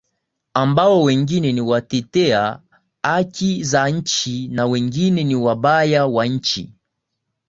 [0.53, 2.59] Ambao wengine ni watetea
[3.03, 6.73] haki za nchi na wengine ni wabaya wa nchi